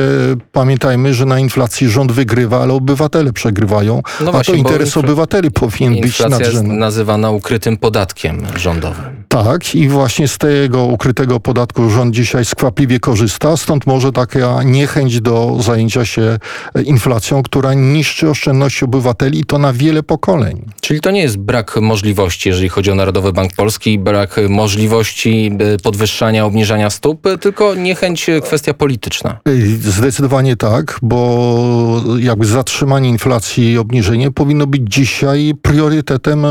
pamiętajmy, 0.52 1.14
że 1.14 1.26
na 1.26 1.38
inflacji 1.38 1.88
rząd 1.88 2.12
wygrywa, 2.12 2.62
ale 2.62 2.72
obywatele 2.72 3.32
przegrywają, 3.32 4.02
no 4.20 4.32
właśnie, 4.32 4.54
a 4.54 4.56
to 4.56 4.68
interes 4.68 4.96
obywateli 4.96 5.50
powinien 5.50 6.00
być 6.00 6.18
nadrzędny. 6.18 6.46
jest 6.46 6.80
nazywana 6.80 7.30
ukrytym 7.30 7.76
podatkiem 7.76 8.46
rządowym. 8.56 9.19
Tak 9.32 9.74
i 9.74 9.88
właśnie 9.88 10.28
z 10.28 10.38
tego 10.38 10.84
ukrytego 10.84 11.40
podatku 11.40 11.90
rząd 11.90 12.14
dzisiaj 12.14 12.44
skwapliwie 12.44 13.00
korzysta, 13.00 13.56
stąd 13.56 13.86
może 13.86 14.12
taka 14.12 14.62
niechęć 14.62 15.20
do 15.20 15.56
zajęcia 15.60 16.04
się 16.04 16.38
inflacją, 16.84 17.42
która 17.42 17.74
niszczy 17.74 18.30
oszczędności 18.30 18.84
obywateli 18.84 19.40
i 19.40 19.44
to 19.44 19.58
na 19.58 19.72
wiele 19.72 20.02
pokoleń. 20.02 20.64
Czyli 20.80 21.00
to 21.00 21.10
nie 21.10 21.22
jest 21.22 21.36
brak 21.36 21.76
możliwości, 21.76 22.48
jeżeli 22.48 22.68
chodzi 22.68 22.90
o 22.90 22.94
Narodowy 22.94 23.32
Bank 23.32 23.52
Polski, 23.56 23.98
brak 23.98 24.36
możliwości 24.48 25.52
e, 25.58 25.78
podwyższania, 25.78 26.44
obniżania 26.44 26.90
stóp, 26.90 27.28
tylko 27.40 27.74
niechęć, 27.74 28.28
e, 28.28 28.40
kwestia 28.40 28.74
polityczna. 28.74 29.38
Zdecydowanie 29.80 30.56
tak, 30.56 30.98
bo 31.02 32.02
jakby 32.18 32.46
zatrzymanie 32.46 33.08
inflacji 33.08 33.72
i 33.72 33.78
obniżenie 33.78 34.30
powinno 34.30 34.66
być 34.66 34.82
dzisiaj 34.86 35.52
priorytetem 35.62 36.44
e, 36.44 36.50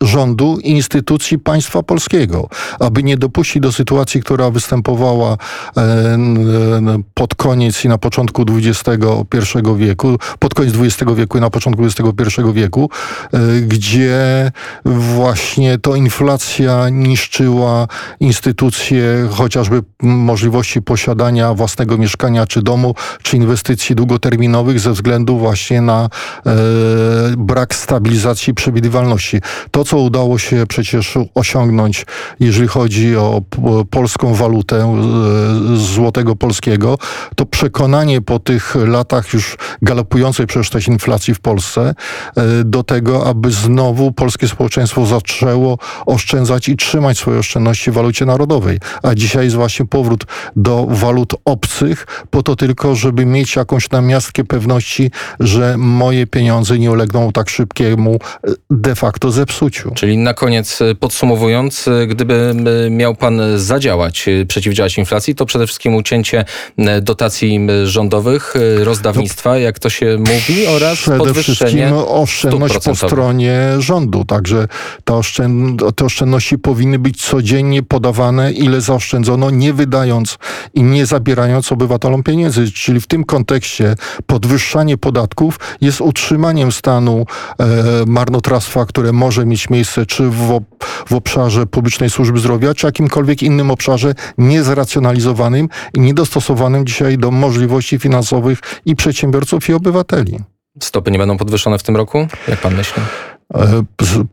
rządu 0.00 0.58
i 0.62 0.70
instytucji 0.70 1.38
państwa 1.38 1.82
polskiego, 1.82 2.13
aby 2.80 3.02
nie 3.02 3.16
dopuścić 3.16 3.62
do 3.62 3.72
sytuacji, 3.72 4.22
która 4.22 4.50
występowała 4.50 5.36
pod 7.14 7.34
koniec 7.34 7.84
i 7.84 7.88
na 7.88 7.98
początku 7.98 8.44
XXI 8.48 9.58
wieku, 9.76 10.18
pod 10.38 10.54
koniec 10.54 10.74
XX 10.74 11.12
wieku 11.16 11.38
i 11.38 11.40
na 11.40 11.50
początku 11.50 11.84
XXI 11.84 12.42
wieku, 12.52 12.90
e, 13.32 13.38
gdzie 13.60 14.52
właśnie 14.84 15.78
to 15.78 15.94
inflacja 15.94 16.88
niszczyła 16.88 17.88
instytucje, 18.20 19.28
chociażby 19.30 19.82
możliwości 20.02 20.82
posiadania 20.82 21.54
własnego 21.54 21.98
mieszkania 21.98 22.46
czy 22.46 22.62
domu, 22.62 22.94
czy 23.22 23.36
inwestycji 23.36 23.96
długoterminowych 23.96 24.80
ze 24.80 24.92
względu 24.92 25.38
właśnie 25.38 25.80
na 25.80 26.08
e, 26.46 26.50
brak 27.36 27.74
stabilizacji 27.74 28.50
i 28.50 28.54
przewidywalności. 28.54 29.40
To, 29.70 29.84
co 29.84 29.98
udało 29.98 30.38
się 30.38 30.64
przecież 30.68 31.18
osiągnąć 31.34 32.03
jeżeli 32.40 32.68
chodzi 32.68 33.16
o 33.16 33.42
polską 33.90 34.34
walutę 34.34 34.76
e, 34.76 35.76
złotego 35.76 36.36
polskiego, 36.36 36.98
to 37.36 37.46
przekonanie 37.46 38.20
po 38.20 38.38
tych 38.38 38.74
latach 38.74 39.32
już 39.32 39.56
galopującej 39.82 40.46
przecież 40.46 40.70
też 40.70 40.88
inflacji 40.88 41.34
w 41.34 41.40
Polsce 41.40 41.94
e, 42.36 42.64
do 42.64 42.82
tego, 42.82 43.26
aby 43.26 43.50
znowu 43.50 44.12
polskie 44.12 44.48
społeczeństwo 44.48 45.06
zaczęło 45.06 45.78
oszczędzać 46.06 46.68
i 46.68 46.76
trzymać 46.76 47.18
swoje 47.18 47.38
oszczędności 47.38 47.90
w 47.90 47.94
walucie 47.94 48.26
narodowej. 48.26 48.78
A 49.02 49.14
dzisiaj 49.14 49.44
jest 49.44 49.56
właśnie 49.56 49.86
powrót 49.86 50.24
do 50.56 50.86
walut 50.88 51.34
obcych, 51.44 52.06
po 52.30 52.42
to 52.42 52.56
tylko, 52.56 52.94
żeby 52.94 53.26
mieć 53.26 53.56
jakąś 53.56 53.90
namiastkę 53.90 54.44
pewności, 54.44 55.10
że 55.40 55.74
moje 55.78 56.26
pieniądze 56.26 56.78
nie 56.78 56.90
ulegną 56.90 57.32
tak 57.32 57.50
szybkiemu 57.50 58.14
e, 58.14 58.50
de 58.70 58.94
facto 58.94 59.30
zepsuciu. 59.30 59.90
Czyli 59.94 60.18
na 60.18 60.34
koniec 60.34 60.78
podsumowując, 61.00 61.88
gdyby 62.06 62.54
e, 62.86 62.90
miał 62.90 63.14
pan 63.14 63.40
zadziałać, 63.56 64.28
e, 64.28 64.46
przeciwdziałać 64.46 64.98
inflacji, 64.98 65.34
to 65.34 65.46
przede 65.46 65.66
wszystkim 65.66 65.94
ucięcie 65.94 66.44
e, 66.78 67.00
dotacji 67.00 67.66
rządowych, 67.84 68.54
rozdawnictwa, 68.78 69.58
jak 69.58 69.78
to 69.78 69.90
się 69.90 70.18
mówi, 70.18 70.66
oraz 70.66 70.98
Przede 70.98 71.18
podwyższenie 71.18 71.86
wszystkim 71.86 71.92
oszczędność 72.08 72.74
po 72.84 72.94
stronie 72.94 73.60
rządu. 73.78 74.24
Także 74.24 74.68
te, 75.04 75.14
oszczęd, 75.14 75.82
te 75.96 76.04
oszczędności 76.04 76.58
powinny 76.58 76.98
być 76.98 77.22
codziennie 77.22 77.82
podawane, 77.82 78.52
ile 78.52 78.80
zaoszczędzono, 78.80 79.50
nie 79.50 79.72
wydając 79.72 80.38
i 80.74 80.82
nie 80.82 81.06
zabierając 81.06 81.72
obywatelom 81.72 82.22
pieniędzy. 82.22 82.72
Czyli 82.72 83.00
w 83.00 83.06
tym 83.06 83.24
kontekście 83.24 83.94
podwyższanie 84.26 84.98
podatków 84.98 85.60
jest 85.80 86.00
utrzymaniem 86.00 86.72
stanu 86.72 87.26
e, 87.58 87.66
marnotrawstwa, 88.06 88.86
które 88.86 89.12
może 89.12 89.46
mieć 89.46 89.70
miejsce 89.70 90.06
czy 90.06 90.22
w, 90.22 90.60
w 91.06 91.12
obszarze 91.12 91.66
publicznej 91.66 92.10
służby 92.10 92.38
zdrowia, 92.38 92.74
czy 92.74 92.86
jakimkolwiek 92.86 93.42
innym 93.42 93.70
obszarze 93.70 94.14
niezracjonalizowanym 94.38 95.68
i 95.94 96.00
niedostosowanym 96.00 96.86
dzisiaj 96.86 97.18
do 97.18 97.30
możliwości 97.30 97.98
finansowych 97.98 98.58
i 98.86 98.96
przedsiębiorców 98.96 99.68
i 99.68 99.74
obywateli. 99.74 100.38
Stopy 100.80 101.10
nie 101.10 101.18
będą 101.18 101.36
podwyższone 101.36 101.78
w 101.78 101.82
tym 101.82 101.96
roku? 101.96 102.26
Jak 102.48 102.60
pan 102.60 102.74
myśli? 102.74 103.02
E, 103.54 103.82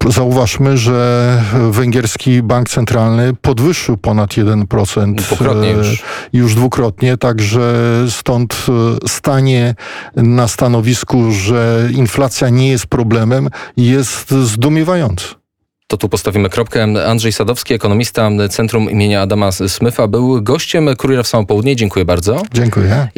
Zauważmy, 0.09 0.77
że 0.77 1.37
węgierski 1.71 2.43
bank 2.43 2.69
centralny 2.69 3.33
podwyższył 3.41 3.97
ponad 3.97 4.29
1%. 4.29 5.15
Dwukrotnie 5.15 5.69
e, 5.69 5.71
już. 5.71 6.03
Już 6.33 6.55
dwukrotnie, 6.55 7.17
także 7.17 7.73
stąd 8.09 8.65
e, 9.03 9.07
stanie 9.07 9.75
na 10.15 10.47
stanowisku, 10.47 11.31
że 11.31 11.89
inflacja 11.93 12.49
nie 12.49 12.69
jest 12.69 12.87
problemem, 12.87 13.49
jest 13.77 14.31
zdumiewające. 14.31 15.40
To 15.91 15.97
tu 15.97 16.09
postawimy 16.09 16.49
kropkę. 16.49 16.83
Andrzej 16.83 17.31
Sadowski, 17.31 17.73
ekonomista 17.73 18.29
Centrum 18.49 18.91
imienia 18.91 19.21
Adama 19.21 19.51
Smyfa, 19.51 20.07
był 20.07 20.41
gościem 20.41 20.95
Kuriera 20.97 21.23
w 21.23 21.27
Samo 21.27 21.45
Południe. 21.45 21.75
Dziękuję 21.75 22.05
bardzo. 22.05 22.41
Dziękuję. 22.53 23.07